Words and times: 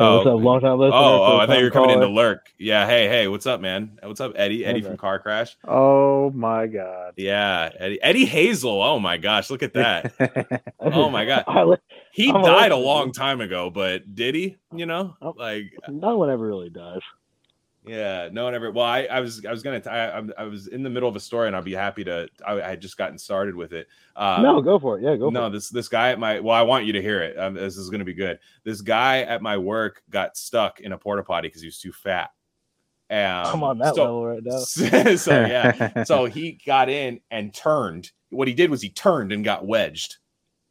Oh, 0.00 0.18
what's 0.18 0.28
up, 0.28 0.40
long 0.40 0.60
time 0.60 0.78
listener? 0.78 0.96
Oh, 0.96 1.24
oh, 1.24 1.38
I 1.38 1.46
thought 1.46 1.58
you 1.58 1.64
were 1.64 1.70
coming 1.72 1.90
in 1.90 2.00
to 2.00 2.06
lurk. 2.06 2.52
Yeah, 2.56 2.86
hey, 2.86 3.08
hey, 3.08 3.26
what's 3.26 3.46
up, 3.46 3.60
man? 3.60 3.98
What's 4.00 4.20
up, 4.20 4.32
Eddie? 4.36 4.64
Eddie 4.64 4.80
from 4.80 4.96
Car 4.96 5.18
Crash. 5.18 5.56
Oh 5.66 6.30
my 6.30 6.68
god. 6.68 7.14
Yeah, 7.16 7.70
Eddie. 7.76 8.00
Eddie 8.00 8.24
Hazel. 8.24 8.80
Oh 8.80 9.00
my 9.00 9.16
gosh, 9.16 9.50
look 9.50 9.64
at 9.64 9.74
that. 9.74 10.12
oh 10.80 11.10
my 11.10 11.24
god. 11.24 11.80
He 12.12 12.30
died 12.30 12.70
a 12.70 12.76
long 12.76 13.10
time 13.10 13.40
ago, 13.40 13.70
but 13.70 14.14
did 14.14 14.36
he? 14.36 14.56
You 14.72 14.86
know, 14.86 15.16
oh, 15.20 15.34
like 15.36 15.72
no 15.88 16.16
one 16.16 16.30
ever 16.30 16.46
really 16.46 16.70
does. 16.70 17.02
Yeah, 17.88 18.28
no 18.32 18.44
one 18.44 18.54
ever. 18.54 18.70
Well, 18.70 18.84
I, 18.84 19.02
I 19.04 19.20
was, 19.20 19.44
I 19.44 19.50
was 19.50 19.62
gonna, 19.62 19.82
I, 19.86 20.22
I 20.36 20.44
was 20.44 20.66
in 20.66 20.82
the 20.82 20.90
middle 20.90 21.08
of 21.08 21.16
a 21.16 21.20
story, 21.20 21.46
and 21.46 21.56
I'll 21.56 21.62
be 21.62 21.74
happy 21.74 22.04
to. 22.04 22.28
I, 22.46 22.60
I 22.60 22.68
had 22.68 22.80
just 22.80 22.96
gotten 22.96 23.18
started 23.18 23.54
with 23.54 23.72
it. 23.72 23.88
Uh, 24.14 24.40
no, 24.42 24.60
go 24.60 24.78
for 24.78 24.98
it. 24.98 25.02
Yeah, 25.02 25.16
go 25.16 25.30
no, 25.30 25.42
for 25.42 25.46
it. 25.46 25.50
this 25.50 25.68
this 25.70 25.88
guy 25.88 26.10
at 26.10 26.18
my 26.18 26.40
well, 26.40 26.54
I 26.54 26.62
want 26.62 26.84
you 26.84 26.92
to 26.92 27.02
hear 27.02 27.22
it. 27.22 27.38
Um, 27.38 27.54
this 27.54 27.76
is 27.76 27.90
to 27.90 28.04
be 28.04 28.14
good. 28.14 28.38
This 28.64 28.80
guy 28.80 29.22
at 29.22 29.42
my 29.42 29.56
work 29.56 30.02
got 30.10 30.36
stuck 30.36 30.80
in 30.80 30.92
a 30.92 30.98
porta 30.98 31.22
potty 31.22 31.48
because 31.48 31.62
he 31.62 31.68
was 31.68 31.78
too 31.78 31.92
fat. 31.92 32.30
Um, 33.10 33.54
I'm 33.54 33.62
on 33.62 33.78
that 33.78 33.94
so- 33.94 34.02
level 34.02 34.26
right 34.26 34.42
now. 34.44 34.58
so 35.16 35.46
yeah, 35.46 36.02
so 36.04 36.26
he 36.26 36.58
got 36.64 36.88
in 36.88 37.20
and 37.30 37.54
turned. 37.54 38.10
What 38.30 38.48
he 38.48 38.54
did 38.54 38.70
was 38.70 38.82
he 38.82 38.90
turned 38.90 39.32
and 39.32 39.44
got 39.44 39.66
wedged. 39.66 40.16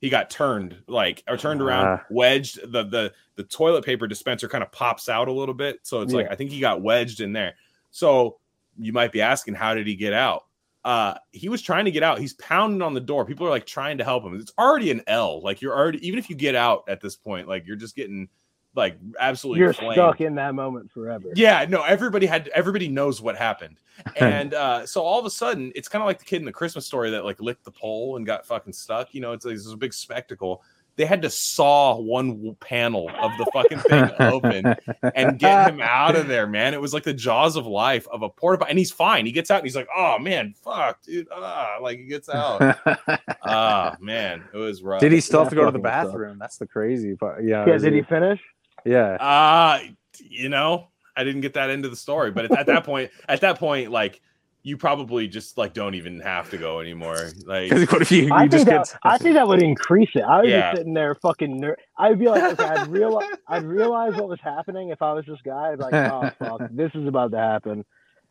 He 0.00 0.08
got 0.08 0.30
turned 0.30 0.76
like 0.86 1.22
or 1.28 1.36
turned 1.36 1.60
around, 1.60 1.86
Ah. 1.86 2.04
wedged. 2.10 2.60
The 2.72 2.84
the 2.84 3.12
the 3.36 3.44
toilet 3.44 3.84
paper 3.84 4.06
dispenser 4.06 4.48
kind 4.48 4.64
of 4.64 4.72
pops 4.72 5.08
out 5.08 5.28
a 5.28 5.32
little 5.32 5.54
bit, 5.54 5.80
so 5.82 6.00
it's 6.00 6.12
like 6.18 6.30
I 6.30 6.34
think 6.36 6.50
he 6.50 6.60
got 6.60 6.80
wedged 6.82 7.20
in 7.20 7.32
there. 7.32 7.54
So 7.90 8.38
you 8.78 8.92
might 8.92 9.12
be 9.12 9.20
asking, 9.20 9.54
how 9.54 9.74
did 9.74 9.86
he 9.86 9.94
get 9.94 10.12
out? 10.14 10.44
Uh, 10.84 11.14
he 11.32 11.50
was 11.50 11.60
trying 11.60 11.84
to 11.84 11.90
get 11.90 12.02
out. 12.02 12.18
He's 12.18 12.32
pounding 12.34 12.80
on 12.80 12.94
the 12.94 13.00
door. 13.00 13.26
People 13.26 13.46
are 13.46 13.50
like 13.50 13.66
trying 13.66 13.98
to 13.98 14.04
help 14.04 14.24
him. 14.24 14.34
It's 14.40 14.52
already 14.58 14.90
an 14.90 15.02
L. 15.06 15.42
Like 15.42 15.60
you're 15.60 15.76
already 15.76 16.04
even 16.06 16.18
if 16.18 16.30
you 16.30 16.36
get 16.36 16.54
out 16.54 16.84
at 16.88 17.02
this 17.02 17.16
point, 17.16 17.46
like 17.48 17.66
you're 17.66 17.76
just 17.76 17.94
getting 17.94 18.28
like 18.74 18.96
absolutely 19.18 19.60
You're 19.60 19.72
flamed. 19.72 19.94
stuck 19.94 20.20
in 20.20 20.36
that 20.36 20.54
moment 20.54 20.90
forever. 20.92 21.28
Yeah, 21.34 21.66
no, 21.68 21.82
everybody 21.82 22.26
had 22.26 22.48
everybody 22.48 22.88
knows 22.88 23.20
what 23.20 23.36
happened. 23.36 23.76
And 24.16 24.54
uh 24.54 24.86
so 24.86 25.02
all 25.02 25.18
of 25.18 25.26
a 25.26 25.30
sudden, 25.30 25.72
it's 25.74 25.88
kind 25.88 26.00
of 26.02 26.06
like 26.06 26.18
the 26.18 26.24
kid 26.24 26.36
in 26.36 26.46
the 26.46 26.52
Christmas 26.52 26.86
story 26.86 27.10
that 27.10 27.24
like 27.24 27.38
licked 27.40 27.64
the 27.64 27.70
pole 27.70 28.16
and 28.16 28.24
got 28.24 28.46
fucking 28.46 28.72
stuck. 28.72 29.12
You 29.14 29.20
know, 29.20 29.32
it's 29.32 29.44
like 29.44 29.54
this 29.56 29.66
is 29.66 29.72
a 29.72 29.76
big 29.76 29.92
spectacle. 29.92 30.62
They 30.96 31.04
had 31.06 31.22
to 31.22 31.30
saw 31.30 31.98
one 31.98 32.56
panel 32.60 33.10
of 33.20 33.30
the 33.38 33.46
fucking 33.52 33.78
thing 33.78 34.10
open 34.20 34.74
and 35.14 35.38
get 35.38 35.70
him 35.70 35.80
out 35.80 36.16
of 36.16 36.28
there, 36.28 36.46
man. 36.46 36.74
It 36.74 36.80
was 36.80 36.92
like 36.92 37.04
the 37.04 37.14
jaws 37.14 37.56
of 37.56 37.66
life 37.66 38.06
of 38.08 38.22
a 38.22 38.28
porta 38.28 38.66
and 38.66 38.76
he's 38.78 38.90
fine. 38.90 39.24
He 39.26 39.32
gets 39.32 39.50
out 39.50 39.58
and 39.58 39.64
he's 39.66 39.76
like, 39.76 39.88
"Oh 39.96 40.18
man, 40.18 40.54
fuck, 40.62 41.02
dude." 41.02 41.28
Ah, 41.32 41.76
like 41.80 41.98
he 41.98 42.04
gets 42.06 42.28
out. 42.28 42.78
Ah, 43.42 43.96
man, 44.00 44.44
it 44.52 44.56
was 44.58 44.82
rough. 44.82 45.00
Did 45.00 45.12
he 45.12 45.20
still 45.20 45.40
have 45.40 45.48
to 45.50 45.56
go 45.56 45.64
to 45.64 45.70
the 45.70 45.78
fucking 45.78 45.92
sucks. 45.92 46.06
bathroom? 46.12 46.38
That's 46.38 46.56
the 46.58 46.66
crazy 46.66 47.16
part. 47.16 47.42
Yeah. 47.44 47.64
Yeah, 47.66 47.74
is 47.74 47.82
did 47.82 47.94
he 47.94 48.02
finish? 48.02 48.40
Yeah. 48.84 49.14
Uh 49.14 49.80
you 50.22 50.48
know, 50.48 50.88
I 51.16 51.24
didn't 51.24 51.40
get 51.40 51.54
that 51.54 51.70
into 51.70 51.88
the 51.88 51.96
story, 51.96 52.30
but 52.30 52.50
at 52.56 52.66
that 52.66 52.84
point, 52.84 53.10
at 53.28 53.40
that 53.40 53.58
point, 53.58 53.90
like 53.90 54.20
you 54.62 54.76
probably 54.76 55.26
just 55.26 55.56
like 55.56 55.72
don't 55.72 55.94
even 55.94 56.20
have 56.20 56.50
to 56.50 56.58
go 56.58 56.80
anymore. 56.80 57.30
Like, 57.46 57.70
what 57.90 58.02
if 58.02 58.12
you, 58.12 58.24
you 58.26 58.32
I 58.34 58.46
just 58.46 58.66
think 58.66 58.76
that 58.76 58.86
get 58.90 58.98
I 59.02 59.16
think 59.16 59.34
that 59.34 59.48
would 59.48 59.62
increase 59.62 60.10
it. 60.14 60.22
I 60.22 60.40
was 60.42 60.50
Yeah. 60.50 60.60
just 60.72 60.76
sitting 60.78 60.92
there 60.94 61.14
fucking 61.14 61.58
ner- 61.58 61.76
I'd 61.98 62.18
be 62.18 62.26
like, 62.26 62.42
okay, 62.52 62.64
I'd 62.64 62.88
realize 62.88 63.28
I'd 63.48 63.64
realize 63.64 64.12
what 64.14 64.28
was 64.28 64.38
happening 64.42 64.90
if 64.90 65.00
I 65.00 65.12
was 65.14 65.24
this 65.26 65.38
guy. 65.44 65.70
I'd 65.72 65.78
be 65.78 65.84
like, 65.84 65.94
oh 65.94 66.30
fuck, 66.38 66.60
this 66.70 66.90
is 66.94 67.06
about 67.08 67.30
to 67.32 67.38
happen. 67.38 67.84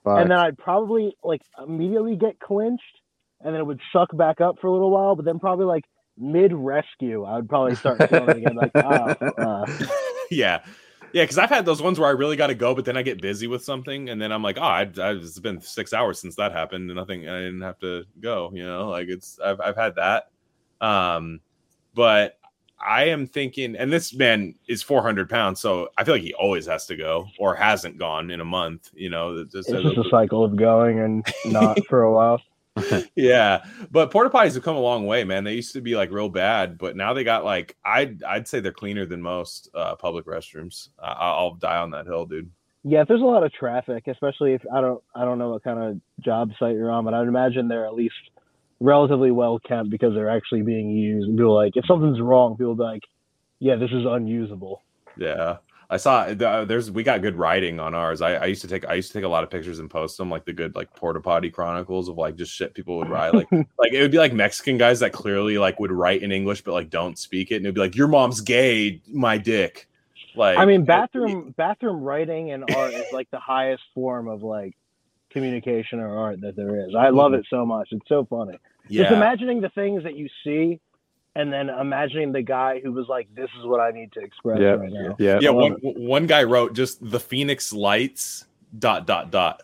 Fuck. 0.03 0.19
And 0.19 0.31
then 0.31 0.37
I'd 0.37 0.57
probably 0.57 1.15
like 1.23 1.41
immediately 1.61 2.15
get 2.15 2.39
clinched 2.39 2.83
and 3.41 3.53
then 3.53 3.61
it 3.61 3.65
would 3.65 3.81
suck 3.91 4.15
back 4.15 4.39
up 4.41 4.57
for 4.61 4.67
a 4.67 4.71
little 4.71 4.91
while, 4.91 5.15
but 5.15 5.25
then 5.25 5.39
probably 5.39 5.65
like 5.65 5.85
mid 6.17 6.53
rescue, 6.53 7.23
I 7.23 7.37
would 7.37 7.49
probably 7.49 7.75
start 7.75 8.07
feeling 8.09 8.29
it 8.29 8.37
again, 8.37 8.55
like, 8.55 8.71
oh, 8.75 8.81
uh, 9.37 9.65
yeah. 10.31 10.59
Yeah, 11.11 11.23
because 11.23 11.39
I've 11.39 11.49
had 11.49 11.65
those 11.65 11.81
ones 11.81 11.99
where 11.99 12.07
I 12.07 12.11
really 12.11 12.35
got 12.35 12.47
to 12.47 12.53
go, 12.55 12.75
but 12.75 12.85
then 12.85 12.95
I 12.95 13.01
get 13.01 13.19
busy 13.19 13.47
with 13.47 13.63
something, 13.63 14.09
and 14.09 14.21
then 14.21 14.31
I'm 14.31 14.43
like, 14.43 14.59
oh, 14.59 14.61
I, 14.61 14.81
I, 14.81 15.13
it's 15.13 15.39
been 15.39 15.59
six 15.59 15.91
hours 15.91 16.19
since 16.19 16.35
that 16.35 16.51
happened, 16.51 16.87
and 16.89 16.95
nothing, 16.97 17.27
I 17.27 17.39
didn't 17.39 17.61
have 17.61 17.79
to 17.79 18.03
go. 18.19 18.51
You 18.53 18.63
know, 18.63 18.89
like 18.89 19.07
it's, 19.07 19.39
I've, 19.43 19.59
I've 19.59 19.75
had 19.75 19.95
that. 19.95 20.29
Um, 20.81 21.39
but 21.95 22.37
I 22.79 23.05
am 23.05 23.25
thinking, 23.25 23.75
and 23.75 23.91
this 23.91 24.13
man 24.13 24.53
is 24.67 24.83
400 24.83 25.27
pounds, 25.29 25.59
so 25.59 25.89
I 25.97 26.03
feel 26.03 26.13
like 26.13 26.21
he 26.21 26.35
always 26.35 26.67
has 26.67 26.85
to 26.85 26.95
go 26.95 27.27
or 27.39 27.55
hasn't 27.55 27.97
gone 27.97 28.29
in 28.29 28.39
a 28.39 28.45
month. 28.45 28.91
You 28.93 29.09
know, 29.09 29.43
just- 29.45 29.69
it's 29.69 29.83
just 29.95 29.97
a 30.07 30.09
cycle 30.11 30.45
of 30.45 30.55
going 30.55 30.99
and 30.99 31.25
not 31.45 31.83
for 31.87 32.03
a 32.03 32.13
while. 32.13 32.39
yeah, 33.15 33.65
but 33.91 34.11
porta 34.11 34.29
potties 34.29 34.53
have 34.53 34.63
come 34.63 34.75
a 34.75 34.81
long 34.81 35.05
way, 35.05 35.23
man. 35.23 35.43
They 35.43 35.53
used 35.53 35.73
to 35.73 35.81
be 35.81 35.95
like 35.95 36.11
real 36.11 36.29
bad, 36.29 36.77
but 36.77 36.95
now 36.95 37.13
they 37.13 37.23
got 37.23 37.45
like 37.45 37.75
I'd 37.83 38.23
I'd 38.23 38.47
say 38.47 38.59
they're 38.59 38.71
cleaner 38.71 39.05
than 39.05 39.21
most 39.21 39.69
uh, 39.73 39.95
public 39.95 40.25
restrooms. 40.25 40.89
I, 41.01 41.11
I'll 41.11 41.55
die 41.55 41.77
on 41.77 41.91
that 41.91 42.05
hill, 42.05 42.25
dude. 42.25 42.49
Yeah, 42.83 43.01
if 43.01 43.07
there's 43.07 43.21
a 43.21 43.25
lot 43.25 43.43
of 43.43 43.51
traffic, 43.51 44.07
especially 44.07 44.53
if 44.53 44.61
I 44.73 44.81
don't 44.81 45.03
I 45.13 45.25
don't 45.25 45.37
know 45.37 45.49
what 45.49 45.63
kind 45.63 45.79
of 45.79 46.23
job 46.23 46.51
site 46.59 46.75
you're 46.75 46.91
on, 46.91 47.05
but 47.05 47.13
I'd 47.13 47.27
imagine 47.27 47.67
they're 47.67 47.85
at 47.85 47.95
least 47.95 48.15
relatively 48.79 49.31
well 49.31 49.59
kept 49.59 49.89
because 49.89 50.13
they're 50.13 50.29
actually 50.29 50.61
being 50.61 50.89
used. 50.89 51.27
And 51.27 51.37
people 51.37 51.55
like, 51.55 51.75
if 51.75 51.85
something's 51.85 52.21
wrong, 52.21 52.55
people 52.55 52.75
be 52.75 52.83
like, 52.83 53.03
yeah, 53.59 53.75
this 53.75 53.91
is 53.91 54.05
unusable. 54.07 54.81
Yeah, 55.17 55.57
I 55.91 55.97
saw 55.97 56.21
uh, 56.21 56.65
there's 56.65 56.91
we 56.91 57.01
got 57.01 57.23
good 57.23 57.35
writing 57.35 57.79
on 57.79 57.95
ours. 57.95 58.21
I, 58.21 58.35
I 58.35 58.45
used 58.45 58.61
to 58.61 58.67
take 58.67 58.87
I 58.87 58.93
used 58.93 59.11
to 59.11 59.17
take 59.17 59.23
a 59.23 59.29
lot 59.29 59.43
of 59.43 59.49
pictures 59.49 59.79
and 59.79 59.89
post 59.89 60.17
them 60.17 60.29
like 60.29 60.45
the 60.45 60.53
good 60.53 60.75
like 60.75 60.93
porta 60.95 61.19
potty 61.19 61.49
chronicles 61.49 62.07
of 62.09 62.17
like 62.17 62.35
just 62.35 62.53
shit 62.53 62.75
people 62.75 62.97
would 62.97 63.09
write 63.09 63.33
like 63.33 63.51
like 63.51 63.91
it 63.91 64.01
would 64.01 64.11
be 64.11 64.19
like 64.19 64.31
Mexican 64.31 64.77
guys 64.77 64.99
that 64.99 65.13
clearly 65.13 65.57
like 65.57 65.79
would 65.79 65.91
write 65.91 66.21
in 66.21 66.31
English 66.31 66.61
but 66.61 66.73
like 66.73 66.91
don't 66.91 67.17
speak 67.17 67.49
it 67.49 67.55
and 67.55 67.65
it'd 67.65 67.73
be 67.73 67.81
like 67.81 67.95
your 67.95 68.07
mom's 68.07 68.39
gay, 68.41 69.01
my 69.11 69.37
dick. 69.37 69.87
Like 70.35 70.59
I 70.59 70.65
mean, 70.65 70.85
bathroom 70.85 71.55
bathroom 71.57 72.01
writing 72.01 72.51
and 72.51 72.63
art 72.75 72.93
is 72.93 73.11
like 73.11 73.29
the 73.31 73.39
highest 73.39 73.83
form 73.95 74.27
of 74.27 74.43
like 74.43 74.77
communication 75.31 75.99
or 75.99 76.15
art 76.15 76.41
that 76.41 76.55
there 76.55 76.87
is. 76.87 76.93
I 76.93 77.09
love 77.09 77.33
it 77.33 77.47
so 77.49 77.65
much. 77.65 77.89
It's 77.91 78.07
so 78.07 78.25
funny. 78.29 78.59
Just 78.91 79.11
imagining 79.11 79.61
the 79.61 79.69
things 79.69 80.03
that 80.03 80.15
you 80.15 80.29
see 80.43 80.79
and 81.35 81.53
then 81.53 81.69
imagining 81.69 82.31
the 82.31 82.41
guy 82.41 82.79
who 82.83 82.91
was 82.91 83.07
like, 83.07 83.27
This 83.35 83.49
is 83.59 83.65
what 83.65 83.79
I 83.79 83.91
need 83.91 84.11
to 84.13 84.19
express 84.21 84.59
Yeah. 84.59 84.71
right 84.71 84.91
now. 84.91 85.15
yeah. 85.19 85.39
yeah 85.41 85.49
I 85.49 85.51
one, 85.51 85.73
one 85.81 86.27
guy 86.27 86.43
wrote 86.43 86.73
just 86.73 86.97
the 87.09 87.19
phoenix 87.19 87.71
lights 87.73 88.45
dot 88.77 89.07
dot 89.07 89.31
dot 89.31 89.61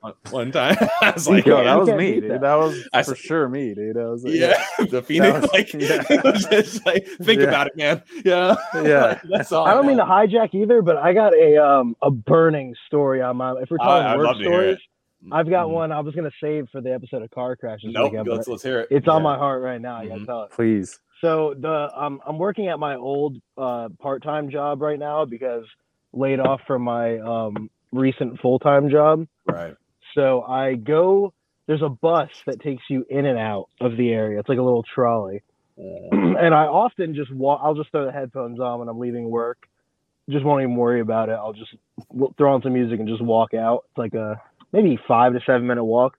one- 0.00 0.14
one 0.30 0.50
time 0.52 0.76
i 1.02 1.10
was 1.10 1.28
like 1.28 1.44
Yo, 1.44 1.62
that 1.62 1.78
was 1.78 1.90
me, 1.90 2.20
dude. 2.20 2.30
that. 2.30 2.40
That 2.40 2.54
was 2.54 2.88
I 2.94 3.02
for 3.02 3.12
s- 3.12 3.18
sure 3.18 3.48
me, 3.50 3.74
dude. 3.74 3.98
I 3.98 4.04
was 4.06 4.24
like, 4.24 4.34
yeah 4.34 4.64
the 4.90 5.02
phoenix 5.02 5.42
was- 5.42 5.50
like, 5.52 5.72
yeah. 5.74 6.22
was 6.24 6.44
just 6.46 6.86
like 6.86 7.06
think 7.22 7.40
Yeah. 7.42 7.48
about 7.48 7.66
it 7.66 7.76
man 7.76 8.02
yeah 8.24 8.56
Yeah. 8.74 9.20
that's 9.28 9.52
all 9.52 9.66
I 9.66 9.74
don't 9.74 9.86
mean 9.86 9.98
to 9.98 10.04
hijack 10.04 10.54
either, 10.54 10.80
but 10.80 10.96
I 10.96 11.12
got 11.12 11.34
a 11.34 11.62
um 11.62 11.96
a 12.02 12.10
burning 12.10 12.74
story 12.86 13.20
on 13.20 13.36
my. 13.36 13.52
If 13.60 13.70
we're 13.70 13.76
talking 13.78 14.06
I'd 14.06 14.16
work 14.16 14.26
love 14.28 14.36
to 14.38 14.42
hear 14.44 14.52
stories, 14.52 14.76
it. 14.76 15.32
I've 15.32 15.50
got 15.50 15.66
Mhm. 15.66 15.70
one. 15.72 15.92
I 15.92 16.00
was 16.00 16.14
gonna 16.14 16.30
save 16.40 16.68
for 16.70 16.80
the 16.80 16.94
episode 16.94 17.22
of 17.22 17.30
car 17.30 17.56
crashes. 17.56 17.90
nope 17.92 18.12
weekend, 18.12 18.28
let's 18.28 18.48
let's 18.48 18.62
hear 18.62 18.80
it 18.80 18.88
it's 18.90 19.08
on 19.08 19.22
my 19.22 19.36
heart 19.36 19.60
right 19.62 19.80
now. 19.80 19.96
I 19.96 20.06
gotta 20.06 20.20
Mhm. 20.20 20.26
tell 20.26 20.42
it. 20.44 20.50
Please. 20.52 20.98
So 21.20 21.54
the 21.58 21.88
um 21.94 22.20
I'm 22.26 22.38
working 22.38 22.68
at 22.68 22.78
my 22.78 22.96
old 22.96 23.36
uh 23.56 23.88
part 23.98 24.22
time 24.22 24.50
job 24.50 24.82
right 24.82 24.98
now 24.98 25.24
because 25.24 25.64
laid 26.12 26.40
off 26.40 26.60
from 26.66 26.82
my 26.82 27.18
um 27.18 27.70
recent 27.92 28.40
full 28.40 28.58
time 28.58 28.90
job. 28.90 29.26
right 29.46 29.74
So 30.14 30.42
I 30.42 30.74
go. 30.74 31.32
There's 31.66 31.82
a 31.82 31.88
bus 31.88 32.30
that 32.46 32.60
takes 32.60 32.84
you 32.88 33.04
in 33.10 33.26
and 33.26 33.38
out 33.38 33.68
of 33.80 33.96
the 33.96 34.12
area. 34.12 34.38
It's 34.38 34.48
like 34.48 34.58
a 34.58 34.62
little 34.62 34.84
trolley. 34.84 35.42
and 35.76 36.54
I 36.54 36.66
often 36.66 37.14
just 37.14 37.32
walk. 37.34 37.60
I'll 37.62 37.74
just 37.74 37.90
throw 37.90 38.06
the 38.06 38.12
headphones 38.12 38.60
on 38.60 38.78
when 38.78 38.88
I'm 38.88 38.98
leaving 38.98 39.28
work. 39.28 39.58
Just 40.30 40.44
won't 40.44 40.62
even 40.62 40.76
worry 40.76 41.00
about 41.00 41.28
it. 41.28 41.32
I'll 41.32 41.52
just 41.52 41.74
throw 42.38 42.54
on 42.54 42.62
some 42.62 42.72
music 42.72 42.98
and 42.98 43.08
just 43.08 43.22
walk 43.22 43.52
out. 43.52 43.84
It's 43.90 43.98
like 43.98 44.14
a 44.14 44.40
maybe 44.72 44.98
five 45.08 45.32
to 45.34 45.40
seven 45.44 45.66
minute 45.66 45.84
walk. 45.84 46.16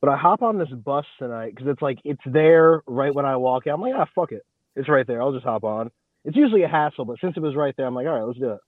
But 0.00 0.10
I 0.10 0.16
hop 0.16 0.42
on 0.42 0.58
this 0.58 0.70
bus 0.70 1.04
tonight 1.18 1.54
because 1.54 1.70
it's 1.70 1.82
like 1.82 1.98
it's 2.04 2.22
there 2.24 2.82
right 2.86 3.14
when 3.14 3.26
I 3.26 3.36
walk 3.36 3.66
out. 3.66 3.74
I'm 3.74 3.82
like, 3.82 3.92
ah, 3.96 4.06
fuck 4.14 4.32
it, 4.32 4.46
it's 4.76 4.88
right 4.88 5.06
there. 5.06 5.20
I'll 5.22 5.32
just 5.32 5.44
hop 5.44 5.64
on. 5.64 5.90
It's 6.24 6.36
usually 6.36 6.62
a 6.62 6.68
hassle, 6.68 7.04
but 7.04 7.18
since 7.20 7.36
it 7.36 7.40
was 7.40 7.54
right 7.56 7.74
there, 7.76 7.86
I'm 7.86 7.94
like, 7.94 8.06
all 8.06 8.14
right, 8.14 8.22
let's 8.22 8.38
do 8.38 8.52
it. 8.52 8.60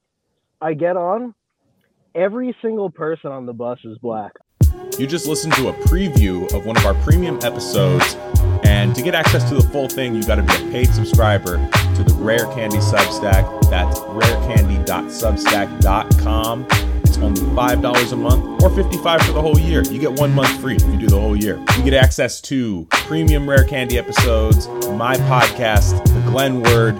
I 0.60 0.74
get 0.74 0.96
on. 0.96 1.34
Every 2.14 2.54
single 2.62 2.90
person 2.90 3.32
on 3.32 3.46
the 3.46 3.54
bus 3.54 3.78
is 3.84 3.96
black. 3.98 4.32
You 4.98 5.06
just 5.06 5.26
listened 5.26 5.54
to 5.54 5.68
a 5.68 5.72
preview 5.72 6.52
of 6.54 6.66
one 6.66 6.76
of 6.76 6.84
our 6.84 6.92
premium 7.02 7.38
episodes. 7.42 8.14
And 8.64 8.94
to 8.94 9.00
get 9.02 9.14
access 9.14 9.48
to 9.48 9.54
the 9.54 9.62
full 9.62 9.88
thing, 9.88 10.14
you 10.14 10.22
got 10.22 10.34
to 10.36 10.42
be 10.42 10.54
a 10.54 10.70
paid 10.70 10.92
subscriber 10.92 11.56
to 11.94 12.04
the 12.04 12.12
Rare 12.18 12.44
Candy 12.54 12.76
Substack. 12.78 13.70
That's 13.70 13.98
rarecandy.substack.com. 14.00 16.66
It's 17.12 17.22
only 17.22 17.42
$5 17.42 18.12
a 18.12 18.16
month 18.16 18.62
or 18.62 18.70
55 18.74 19.20
for 19.20 19.32
the 19.32 19.40
whole 19.42 19.58
year. 19.58 19.82
You 19.84 19.98
get 19.98 20.18
one 20.18 20.32
month 20.32 20.58
free 20.62 20.76
if 20.76 20.82
you 20.84 20.96
do 20.96 21.08
the 21.08 21.20
whole 21.20 21.36
year. 21.36 21.58
You 21.76 21.84
get 21.84 21.92
access 21.92 22.40
to 22.42 22.86
premium 22.88 23.46
Rare 23.48 23.64
Candy 23.64 23.98
episodes, 23.98 24.66
my 24.88 25.16
podcast, 25.16 26.02
The 26.06 26.30
Glen 26.30 26.62
Word, 26.62 26.96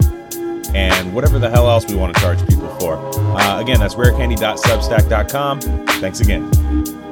and 0.75 1.15
whatever 1.15 1.39
the 1.39 1.49
hell 1.49 1.67
else 1.67 1.87
we 1.87 1.95
want 1.95 2.13
to 2.15 2.21
charge 2.21 2.47
people 2.47 2.67
for. 2.79 2.97
Uh, 2.97 3.59
again, 3.59 3.79
that's 3.79 3.95
rarecandy.substack.com. 3.95 5.61
Thanks 5.61 6.19
again. 6.19 7.02